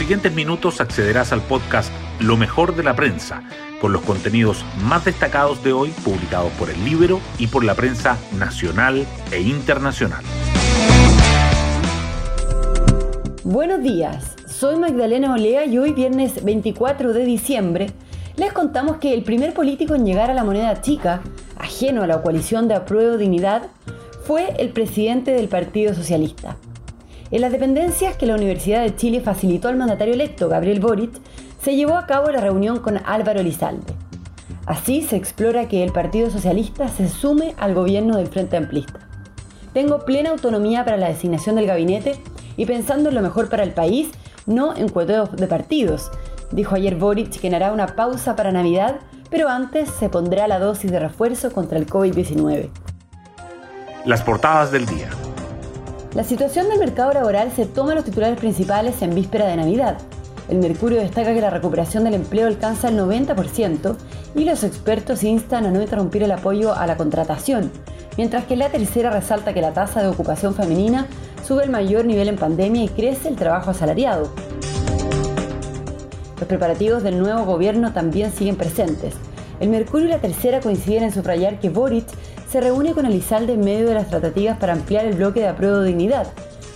siguientes 0.00 0.32
minutos 0.32 0.80
accederás 0.80 1.30
al 1.30 1.42
podcast 1.42 1.92
Lo 2.20 2.38
mejor 2.38 2.74
de 2.74 2.82
la 2.82 2.96
prensa, 2.96 3.42
con 3.82 3.92
los 3.92 4.00
contenidos 4.00 4.64
más 4.82 5.04
destacados 5.04 5.62
de 5.62 5.74
hoy 5.74 5.90
publicados 6.02 6.50
por 6.52 6.70
el 6.70 6.82
libro 6.86 7.20
y 7.38 7.48
por 7.48 7.64
la 7.64 7.74
prensa 7.74 8.16
nacional 8.38 9.06
e 9.30 9.42
internacional. 9.42 10.24
Buenos 13.44 13.82
días, 13.82 14.36
soy 14.46 14.78
Magdalena 14.78 15.34
Olea 15.34 15.66
y 15.66 15.76
hoy 15.76 15.92
viernes 15.92 16.42
24 16.42 17.12
de 17.12 17.26
diciembre 17.26 17.90
les 18.36 18.54
contamos 18.54 18.96
que 18.96 19.12
el 19.12 19.22
primer 19.22 19.52
político 19.52 19.94
en 19.94 20.06
llegar 20.06 20.30
a 20.30 20.34
la 20.34 20.44
moneda 20.44 20.80
chica, 20.80 21.20
ajeno 21.58 22.04
a 22.04 22.06
la 22.06 22.22
coalición 22.22 22.68
de 22.68 22.74
apruebo 22.74 23.18
dignidad, 23.18 23.64
fue 24.24 24.54
el 24.58 24.70
presidente 24.70 25.32
del 25.32 25.48
Partido 25.48 25.92
Socialista. 25.92 26.56
En 27.30 27.42
las 27.42 27.52
dependencias 27.52 28.16
que 28.16 28.26
la 28.26 28.34
Universidad 28.34 28.82
de 28.82 28.96
Chile 28.96 29.20
facilitó 29.20 29.68
al 29.68 29.76
mandatario 29.76 30.14
electo, 30.14 30.48
Gabriel 30.48 30.80
Boric, 30.80 31.12
se 31.62 31.76
llevó 31.76 31.96
a 31.96 32.06
cabo 32.06 32.28
la 32.30 32.40
reunión 32.40 32.80
con 32.80 33.00
Álvaro 33.06 33.42
Lizalde. 33.42 33.92
Así 34.66 35.02
se 35.02 35.14
explora 35.16 35.68
que 35.68 35.84
el 35.84 35.92
Partido 35.92 36.28
Socialista 36.30 36.88
se 36.88 37.08
sume 37.08 37.54
al 37.56 37.74
gobierno 37.74 38.16
del 38.16 38.26
Frente 38.26 38.56
Amplista. 38.56 38.98
Tengo 39.72 40.04
plena 40.04 40.30
autonomía 40.30 40.84
para 40.84 40.96
la 40.96 41.08
designación 41.08 41.54
del 41.54 41.66
gabinete 41.66 42.20
y 42.56 42.66
pensando 42.66 43.10
en 43.10 43.14
lo 43.14 43.22
mejor 43.22 43.48
para 43.48 43.62
el 43.62 43.72
país, 43.72 44.10
no 44.46 44.76
en 44.76 44.88
cueteos 44.88 45.30
de 45.36 45.46
partidos, 45.46 46.10
dijo 46.50 46.74
ayer 46.74 46.96
Boric 46.96 47.40
que 47.40 47.54
hará 47.54 47.72
una 47.72 47.94
pausa 47.94 48.34
para 48.34 48.50
Navidad, 48.50 48.96
pero 49.30 49.48
antes 49.48 49.88
se 49.88 50.08
pondrá 50.08 50.48
la 50.48 50.58
dosis 50.58 50.90
de 50.90 50.98
refuerzo 50.98 51.52
contra 51.52 51.78
el 51.78 51.86
COVID-19. 51.86 52.70
Las 54.04 54.22
portadas 54.22 54.72
del 54.72 54.86
día. 54.86 55.10
La 56.14 56.24
situación 56.24 56.68
del 56.68 56.80
mercado 56.80 57.12
laboral 57.12 57.52
se 57.54 57.66
toma 57.66 57.94
los 57.94 58.04
titulares 58.04 58.36
principales 58.36 59.00
en 59.00 59.14
víspera 59.14 59.46
de 59.46 59.54
Navidad. 59.54 59.96
El 60.48 60.58
Mercurio 60.58 60.98
destaca 60.98 61.32
que 61.32 61.40
la 61.40 61.50
recuperación 61.50 62.02
del 62.02 62.14
empleo 62.14 62.48
alcanza 62.48 62.88
el 62.88 62.98
90% 62.98 63.94
y 64.34 64.44
los 64.44 64.64
expertos 64.64 65.22
instan 65.22 65.66
a 65.66 65.70
no 65.70 65.80
interrumpir 65.80 66.24
el 66.24 66.32
apoyo 66.32 66.74
a 66.74 66.88
la 66.88 66.96
contratación, 66.96 67.70
mientras 68.16 68.44
que 68.46 68.56
la 68.56 68.70
tercera 68.70 69.10
resalta 69.10 69.54
que 69.54 69.60
la 69.60 69.72
tasa 69.72 70.02
de 70.02 70.08
ocupación 70.08 70.52
femenina 70.52 71.06
sube 71.46 71.62
el 71.62 71.70
mayor 71.70 72.04
nivel 72.04 72.28
en 72.28 72.36
pandemia 72.36 72.82
y 72.82 72.88
crece 72.88 73.28
el 73.28 73.36
trabajo 73.36 73.70
asalariado. 73.70 74.32
Los 76.40 76.48
preparativos 76.48 77.04
del 77.04 77.20
nuevo 77.20 77.44
gobierno 77.44 77.92
también 77.92 78.32
siguen 78.32 78.56
presentes. 78.56 79.14
El 79.60 79.68
Mercurio 79.68 80.08
y 80.08 80.10
la 80.10 80.18
Tercera 80.18 80.58
coinciden 80.58 81.04
en 81.04 81.12
subrayar 81.12 81.60
que 81.60 81.68
Boric 81.68 82.06
se 82.50 82.60
reúne 82.60 82.94
con 82.94 83.06
Elizalde 83.06 83.52
en 83.52 83.60
medio 83.60 83.86
de 83.86 83.94
las 83.94 84.08
tratativas 84.08 84.58
para 84.58 84.72
ampliar 84.72 85.04
el 85.04 85.14
bloque 85.14 85.40
de 85.40 85.48
apruebo 85.48 85.78
de 85.78 85.88
dignidad. 85.88 86.26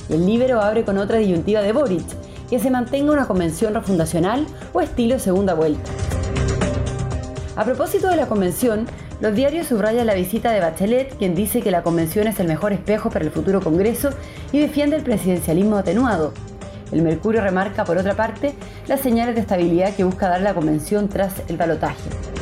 El 0.08 0.24
Libero 0.24 0.60
abre 0.60 0.84
con 0.84 0.98
otra 0.98 1.18
disyuntiva 1.18 1.62
de 1.62 1.72
Boric, 1.72 2.06
que 2.48 2.60
se 2.60 2.70
mantenga 2.70 3.12
una 3.12 3.26
convención 3.26 3.74
refundacional 3.74 4.46
o 4.72 4.80
estilo 4.80 5.18
segunda 5.18 5.54
vuelta. 5.54 5.90
A 7.56 7.64
propósito 7.64 8.08
de 8.08 8.16
la 8.16 8.26
convención, 8.26 8.86
los 9.20 9.34
diarios 9.34 9.66
subrayan 9.66 10.06
la 10.06 10.14
visita 10.14 10.52
de 10.52 10.60
Bachelet, 10.60 11.16
quien 11.16 11.34
dice 11.34 11.60
que 11.60 11.70
la 11.70 11.82
convención 11.82 12.28
es 12.28 12.38
el 12.38 12.46
mejor 12.46 12.72
espejo 12.72 13.10
para 13.10 13.24
el 13.24 13.30
futuro 13.32 13.60
Congreso 13.60 14.10
y 14.52 14.60
defiende 14.60 14.96
el 14.96 15.02
presidencialismo 15.02 15.76
atenuado. 15.76 16.32
El 16.92 17.02
Mercurio 17.02 17.40
remarca, 17.40 17.84
por 17.84 17.96
otra 17.96 18.14
parte, 18.14 18.54
las 18.86 19.00
señales 19.00 19.34
de 19.34 19.40
estabilidad 19.40 19.94
que 19.94 20.04
busca 20.04 20.28
dar 20.28 20.42
la 20.42 20.54
convención 20.54 21.08
tras 21.08 21.32
el 21.48 21.56
balotaje. 21.56 22.33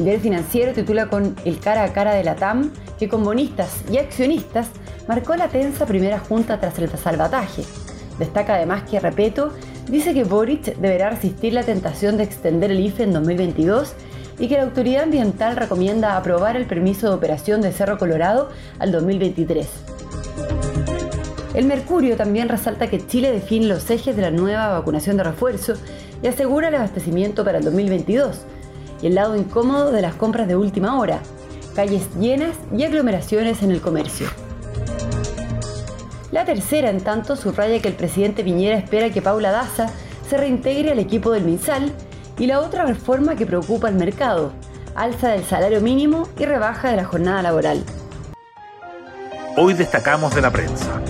El 0.00 0.04
diario 0.04 0.22
financiero 0.22 0.72
titula 0.72 1.08
con 1.10 1.36
El 1.44 1.60
cara 1.60 1.84
a 1.84 1.92
cara 1.92 2.14
de 2.14 2.24
la 2.24 2.34
TAM, 2.34 2.72
que 2.98 3.06
con 3.06 3.22
bonistas 3.22 3.82
y 3.92 3.98
accionistas 3.98 4.70
marcó 5.06 5.36
la 5.36 5.48
tensa 5.48 5.84
primera 5.84 6.18
junta 6.18 6.58
tras 6.58 6.78
el 6.78 6.88
salvataje. 6.88 7.64
Destaca 8.18 8.54
además 8.54 8.84
que 8.84 8.98
Repeto 8.98 9.52
dice 9.90 10.14
que 10.14 10.24
Boric 10.24 10.74
deberá 10.76 11.10
resistir 11.10 11.52
la 11.52 11.64
tentación 11.64 12.16
de 12.16 12.24
extender 12.24 12.70
el 12.70 12.80
IFE 12.80 13.02
en 13.02 13.12
2022 13.12 13.92
y 14.38 14.48
que 14.48 14.56
la 14.56 14.62
autoridad 14.62 15.02
ambiental 15.02 15.54
recomienda 15.54 16.16
aprobar 16.16 16.56
el 16.56 16.64
permiso 16.64 17.10
de 17.10 17.16
operación 17.16 17.60
de 17.60 17.70
Cerro 17.70 17.98
Colorado 17.98 18.48
al 18.78 18.92
2023. 18.92 19.68
El 21.52 21.66
Mercurio 21.66 22.16
también 22.16 22.48
resalta 22.48 22.86
que 22.86 23.06
Chile 23.06 23.32
define 23.32 23.66
los 23.66 23.90
ejes 23.90 24.16
de 24.16 24.22
la 24.22 24.30
nueva 24.30 24.68
vacunación 24.68 25.18
de 25.18 25.24
refuerzo 25.24 25.74
y 26.22 26.26
asegura 26.26 26.68
el 26.68 26.76
abastecimiento 26.76 27.44
para 27.44 27.58
el 27.58 27.64
2022, 27.64 28.46
y 29.02 29.06
el 29.06 29.14
lado 29.14 29.36
incómodo 29.36 29.92
de 29.92 30.02
las 30.02 30.14
compras 30.14 30.48
de 30.48 30.56
última 30.56 30.98
hora, 30.98 31.20
calles 31.74 32.08
llenas 32.18 32.56
y 32.76 32.84
aglomeraciones 32.84 33.62
en 33.62 33.70
el 33.70 33.80
comercio. 33.80 34.28
La 36.32 36.44
tercera, 36.44 36.90
en 36.90 37.00
tanto, 37.00 37.34
subraya 37.36 37.80
que 37.80 37.88
el 37.88 37.94
presidente 37.94 38.44
Piñera 38.44 38.76
espera 38.76 39.10
que 39.10 39.22
Paula 39.22 39.50
Daza 39.50 39.90
se 40.28 40.36
reintegre 40.36 40.92
al 40.92 40.98
equipo 41.00 41.32
del 41.32 41.44
MinSal 41.44 41.92
y 42.38 42.46
la 42.46 42.60
otra 42.60 42.86
reforma 42.86 43.34
que 43.34 43.46
preocupa 43.46 43.88
al 43.88 43.96
mercado, 43.96 44.52
alza 44.94 45.28
del 45.28 45.44
salario 45.44 45.80
mínimo 45.80 46.28
y 46.38 46.44
rebaja 46.44 46.90
de 46.90 46.96
la 46.96 47.04
jornada 47.04 47.42
laboral. 47.42 47.84
Hoy 49.56 49.74
destacamos 49.74 50.34
de 50.34 50.40
la 50.40 50.50
prensa. 50.50 51.02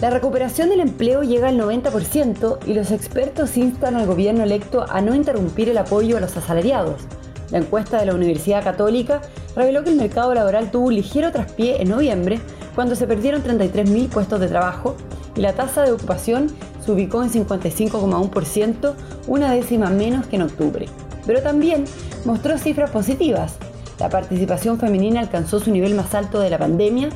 La 0.00 0.08
recuperación 0.08 0.70
del 0.70 0.80
empleo 0.80 1.22
llega 1.22 1.48
al 1.48 1.58
90% 1.58 2.60
y 2.66 2.72
los 2.72 2.90
expertos 2.90 3.58
instan 3.58 3.96
al 3.96 4.06
gobierno 4.06 4.44
electo 4.44 4.86
a 4.88 5.02
no 5.02 5.14
interrumpir 5.14 5.68
el 5.68 5.76
apoyo 5.76 6.16
a 6.16 6.20
los 6.20 6.34
asalariados. 6.38 7.02
La 7.50 7.58
encuesta 7.58 8.00
de 8.00 8.06
la 8.06 8.14
Universidad 8.14 8.64
Católica 8.64 9.20
reveló 9.54 9.84
que 9.84 9.90
el 9.90 9.96
mercado 9.96 10.32
laboral 10.32 10.70
tuvo 10.70 10.86
un 10.86 10.94
ligero 10.94 11.32
traspié 11.32 11.82
en 11.82 11.90
noviembre, 11.90 12.40
cuando 12.74 12.94
se 12.94 13.06
perdieron 13.06 13.42
33.000 13.42 14.08
puestos 14.08 14.40
de 14.40 14.48
trabajo 14.48 14.96
y 15.36 15.42
la 15.42 15.52
tasa 15.52 15.82
de 15.82 15.92
ocupación 15.92 16.46
se 16.82 16.92
ubicó 16.92 17.22
en 17.22 17.30
55,1%, 17.30 18.94
una 19.26 19.52
décima 19.52 19.90
menos 19.90 20.24
que 20.26 20.36
en 20.36 20.42
octubre. 20.42 20.86
Pero 21.26 21.42
también 21.42 21.84
mostró 22.24 22.56
cifras 22.56 22.88
positivas. 22.88 23.56
La 23.98 24.08
participación 24.08 24.78
femenina 24.78 25.20
alcanzó 25.20 25.60
su 25.60 25.70
nivel 25.70 25.94
más 25.94 26.14
alto 26.14 26.40
de 26.40 26.48
la 26.48 26.56
pandemia 26.56 27.10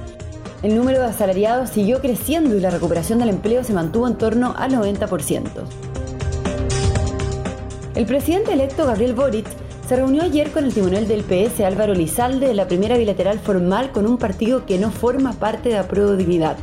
el 0.65 0.75
número 0.75 0.99
de 1.01 1.09
asalariados 1.09 1.69
siguió 1.69 2.01
creciendo 2.01 2.57
y 2.57 2.61
la 2.61 2.71
recuperación 2.71 3.19
del 3.19 3.29
empleo 3.29 3.63
se 3.65 3.75
mantuvo 3.75 4.09
en 4.09 4.17
torno 4.17 4.55
al 4.57 4.73
90%. 4.73 5.45
El 7.95 8.07
presidente 8.07 8.55
electo 8.55 8.87
Gabriel 8.87 9.13
Boric 9.13 9.47
se 9.87 9.97
reunió 9.97 10.23
ayer 10.23 10.51
con 10.53 10.65
el 10.65 10.73
timonel 10.73 11.07
del 11.07 11.23
PS 11.23 11.61
Álvaro 11.61 11.93
Lizalde 11.93 12.49
en 12.49 12.57
la 12.57 12.67
primera 12.67 12.97
bilateral 12.97 13.41
formal 13.41 13.93
con 13.93 14.07
un 14.07 14.17
partido 14.17 14.65
que 14.65 14.79
no 14.79 14.91
forma 14.91 15.35
parte 15.35 15.69
de 15.69 15.77
Apruebo 15.77 16.17
Dignidad. 16.17 16.57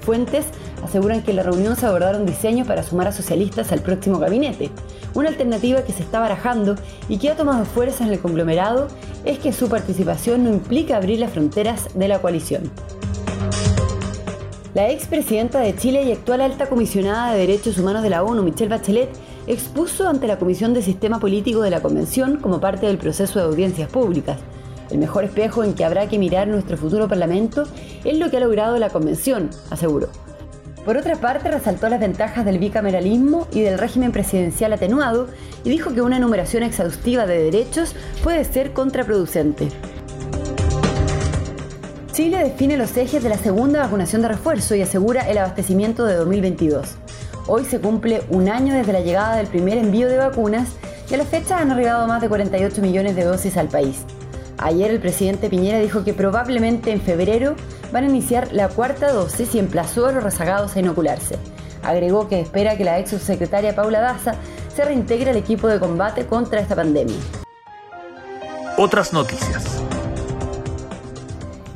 Fuentes 0.00 0.46
aseguran 0.84 1.22
que 1.22 1.30
en 1.30 1.36
la 1.36 1.44
reunión 1.44 1.76
se 1.76 1.86
abordaron 1.86 2.26
diseños 2.26 2.66
para 2.66 2.82
sumar 2.82 3.06
a 3.06 3.12
socialistas 3.12 3.70
al 3.70 3.80
próximo 3.80 4.18
gabinete. 4.18 4.72
Una 5.14 5.28
alternativa 5.28 5.82
que 5.82 5.92
se 5.92 6.02
está 6.02 6.18
barajando 6.18 6.74
y 7.08 7.18
que 7.18 7.30
ha 7.30 7.36
tomado 7.36 7.64
fuerza 7.64 8.04
en 8.04 8.10
el 8.10 8.18
conglomerado 8.18 8.88
es 9.24 9.38
que 9.38 9.52
su 9.52 9.68
participación 9.68 10.42
no 10.42 10.50
implica 10.50 10.96
abrir 10.96 11.20
las 11.20 11.30
fronteras 11.30 11.90
de 11.94 12.08
la 12.08 12.18
coalición. 12.18 12.72
La 14.76 14.90
expresidenta 14.90 15.60
de 15.60 15.74
Chile 15.74 16.02
y 16.02 16.12
actual 16.12 16.42
alta 16.42 16.68
comisionada 16.68 17.32
de 17.32 17.38
Derechos 17.38 17.78
Humanos 17.78 18.02
de 18.02 18.10
la 18.10 18.22
ONU, 18.22 18.42
Michelle 18.42 18.68
Bachelet, 18.68 19.08
expuso 19.46 20.06
ante 20.06 20.26
la 20.26 20.38
Comisión 20.38 20.74
de 20.74 20.82
Sistema 20.82 21.18
Político 21.18 21.62
de 21.62 21.70
la 21.70 21.80
Convención 21.80 22.36
como 22.42 22.60
parte 22.60 22.84
del 22.84 22.98
proceso 22.98 23.38
de 23.38 23.46
audiencias 23.46 23.88
públicas. 23.88 24.38
El 24.90 24.98
mejor 24.98 25.24
espejo 25.24 25.64
en 25.64 25.72
que 25.72 25.86
habrá 25.86 26.10
que 26.10 26.18
mirar 26.18 26.46
nuestro 26.46 26.76
futuro 26.76 27.08
Parlamento 27.08 27.64
es 28.04 28.18
lo 28.18 28.30
que 28.30 28.36
ha 28.36 28.40
logrado 28.40 28.76
la 28.76 28.90
Convención, 28.90 29.48
aseguró. 29.70 30.10
Por 30.84 30.98
otra 30.98 31.16
parte, 31.16 31.50
resaltó 31.50 31.88
las 31.88 31.98
ventajas 31.98 32.44
del 32.44 32.58
bicameralismo 32.58 33.48
y 33.52 33.62
del 33.62 33.78
régimen 33.78 34.12
presidencial 34.12 34.74
atenuado 34.74 35.28
y 35.64 35.70
dijo 35.70 35.94
que 35.94 36.02
una 36.02 36.18
enumeración 36.18 36.62
exhaustiva 36.62 37.24
de 37.24 37.44
derechos 37.44 37.96
puede 38.22 38.44
ser 38.44 38.74
contraproducente. 38.74 39.70
Chile 42.16 42.38
define 42.38 42.78
los 42.78 42.96
ejes 42.96 43.22
de 43.22 43.28
la 43.28 43.36
segunda 43.36 43.80
vacunación 43.80 44.22
de 44.22 44.28
refuerzo 44.28 44.74
y 44.74 44.80
asegura 44.80 45.28
el 45.28 45.36
abastecimiento 45.36 46.06
de 46.06 46.14
2022. 46.14 46.94
Hoy 47.46 47.66
se 47.66 47.78
cumple 47.78 48.22
un 48.30 48.48
año 48.48 48.72
desde 48.72 48.94
la 48.94 49.00
llegada 49.00 49.36
del 49.36 49.48
primer 49.48 49.76
envío 49.76 50.08
de 50.08 50.16
vacunas 50.16 50.70
y 51.10 51.14
a 51.14 51.18
la 51.18 51.26
fecha 51.26 51.58
han 51.58 51.70
arribado 51.70 52.06
más 52.06 52.22
de 52.22 52.30
48 52.30 52.80
millones 52.80 53.16
de 53.16 53.24
dosis 53.24 53.58
al 53.58 53.68
país. 53.68 53.98
Ayer 54.56 54.92
el 54.92 54.98
presidente 54.98 55.50
Piñera 55.50 55.78
dijo 55.78 56.04
que 56.04 56.14
probablemente 56.14 56.90
en 56.90 57.02
febrero 57.02 57.54
van 57.92 58.04
a 58.04 58.08
iniciar 58.08 58.50
la 58.50 58.70
cuarta 58.70 59.12
dosis 59.12 59.54
y 59.54 59.58
emplazó 59.58 60.06
a 60.06 60.12
los 60.12 60.24
rezagados 60.24 60.74
a 60.74 60.80
inocularse. 60.80 61.36
Agregó 61.82 62.28
que 62.28 62.40
espera 62.40 62.78
que 62.78 62.84
la 62.84 62.98
ex 62.98 63.10
subsecretaria 63.10 63.76
Paula 63.76 64.00
Daza 64.00 64.36
se 64.74 64.86
reintegre 64.86 65.32
al 65.32 65.36
equipo 65.36 65.68
de 65.68 65.78
combate 65.78 66.24
contra 66.24 66.60
esta 66.60 66.76
pandemia. 66.76 67.18
Otras 68.78 69.12
noticias. 69.12 69.85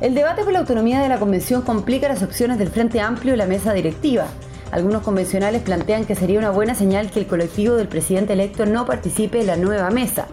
El 0.01 0.15
debate 0.15 0.43
por 0.43 0.51
la 0.51 0.57
autonomía 0.57 0.99
de 0.99 1.09
la 1.09 1.19
convención 1.19 1.61
complica 1.61 2.07
las 2.07 2.23
opciones 2.23 2.57
del 2.57 2.69
Frente 2.69 2.99
Amplio 2.99 3.35
y 3.35 3.37
la 3.37 3.45
mesa 3.45 3.71
directiva. 3.71 4.25
Algunos 4.71 5.03
convencionales 5.03 5.61
plantean 5.61 6.05
que 6.05 6.15
sería 6.15 6.39
una 6.39 6.49
buena 6.49 6.73
señal 6.73 7.11
que 7.11 7.19
el 7.19 7.27
colectivo 7.27 7.75
del 7.75 7.87
presidente 7.87 8.33
electo 8.33 8.65
no 8.65 8.87
participe 8.87 9.41
en 9.41 9.45
la 9.45 9.57
nueva 9.57 9.91
mesa. 9.91 10.25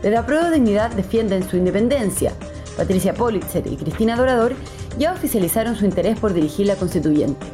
Desde 0.00 0.16
Apruebo 0.16 0.44
de 0.44 0.52
Dignidad 0.52 0.92
defienden 0.92 1.42
su 1.42 1.56
independencia. 1.56 2.34
Patricia 2.76 3.14
Politzer 3.14 3.66
y 3.66 3.76
Cristina 3.76 4.14
Dorador 4.14 4.54
ya 4.96 5.12
oficializaron 5.12 5.74
su 5.74 5.86
interés 5.86 6.20
por 6.20 6.32
dirigir 6.32 6.68
la 6.68 6.76
constituyente. 6.76 7.44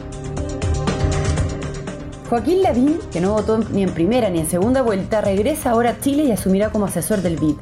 Joaquín 2.29 2.63
Lavín, 2.63 2.99
que 3.11 3.23
no 3.23 3.33
votó 3.33 3.57
ni 3.57 3.83
en 3.83 3.95
primera 3.95 4.29
ni 4.29 4.41
en 4.41 4.47
segunda 4.47 4.83
vuelta, 4.83 5.23
regresa 5.23 5.71
ahora 5.71 5.91
a 5.91 6.01
Chile 6.01 6.25
y 6.25 6.33
asumirá 6.33 6.69
como 6.69 6.85
asesor 6.85 7.23
del 7.23 7.37
BID. 7.37 7.57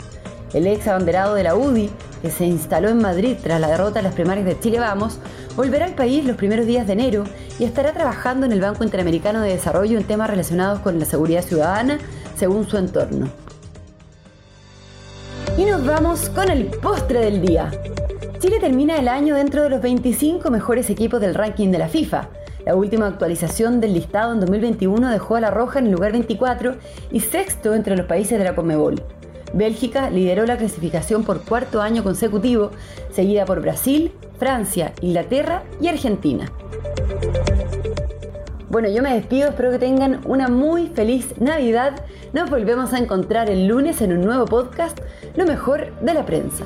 El 0.52 0.66
ex 0.66 0.88
abanderado 0.88 1.36
de 1.36 1.44
la 1.44 1.54
UDI, 1.54 1.90
que 2.20 2.30
se 2.30 2.44
instaló 2.44 2.88
en 2.88 2.98
Madrid 2.98 3.36
tras 3.42 3.60
la 3.60 3.68
derrota 3.68 4.00
en 4.00 4.04
las 4.04 4.14
primarias 4.14 4.46
de 4.46 4.58
Chile 4.58 4.78
Vamos, 4.78 5.18
volverá 5.56 5.86
al 5.86 5.94
país 5.94 6.24
los 6.24 6.36
primeros 6.36 6.66
días 6.66 6.86
de 6.86 6.92
enero 6.92 7.24
y 7.58 7.64
estará 7.64 7.92
trabajando 7.92 8.46
en 8.46 8.52
el 8.52 8.60
Banco 8.60 8.84
Interamericano 8.84 9.40
de 9.40 9.50
Desarrollo 9.50 9.98
en 9.98 10.04
temas 10.04 10.30
relacionados 10.30 10.80
con 10.80 10.98
la 10.98 11.04
seguridad 11.04 11.42
ciudadana, 11.42 11.98
según 12.36 12.68
su 12.68 12.76
entorno. 12.76 13.28
Y 15.56 15.64
nos 15.64 15.84
vamos 15.84 16.28
con 16.30 16.50
el 16.50 16.66
postre 16.66 17.20
del 17.20 17.42
día. 17.42 17.70
Chile 18.38 18.58
termina 18.60 18.96
el 18.96 19.08
año 19.08 19.34
dentro 19.34 19.62
de 19.62 19.70
los 19.70 19.82
25 19.82 20.50
mejores 20.50 20.88
equipos 20.88 21.20
del 21.20 21.34
ranking 21.34 21.70
de 21.70 21.78
la 21.78 21.88
FIFA. 21.88 22.28
La 22.64 22.74
última 22.74 23.06
actualización 23.06 23.80
del 23.80 23.94
listado 23.94 24.32
en 24.32 24.40
2021 24.40 25.10
dejó 25.10 25.36
a 25.36 25.40
La 25.40 25.50
Roja 25.50 25.78
en 25.78 25.86
el 25.86 25.92
lugar 25.92 26.12
24 26.12 26.76
y 27.10 27.20
sexto 27.20 27.74
entre 27.74 27.96
los 27.96 28.06
países 28.06 28.38
de 28.38 28.44
la 28.44 28.54
Conmebol. 28.54 29.02
Bélgica 29.52 30.10
lideró 30.10 30.46
la 30.46 30.56
clasificación 30.56 31.24
por 31.24 31.42
cuarto 31.42 31.82
año 31.82 32.02
consecutivo, 32.02 32.70
seguida 33.12 33.44
por 33.44 33.60
Brasil, 33.60 34.12
Francia, 34.38 34.92
Inglaterra 35.00 35.62
y 35.80 35.88
Argentina. 35.88 36.50
Bueno, 38.70 38.88
yo 38.88 39.02
me 39.02 39.12
despido, 39.14 39.48
espero 39.48 39.72
que 39.72 39.80
tengan 39.80 40.20
una 40.24 40.46
muy 40.46 40.86
feliz 40.86 41.34
Navidad. 41.40 42.04
Nos 42.32 42.48
volvemos 42.48 42.92
a 42.92 42.98
encontrar 42.98 43.50
el 43.50 43.66
lunes 43.66 44.00
en 44.00 44.12
un 44.12 44.20
nuevo 44.20 44.44
podcast, 44.44 44.96
Lo 45.34 45.44
mejor 45.44 45.92
de 46.00 46.14
la 46.14 46.24
prensa. 46.24 46.64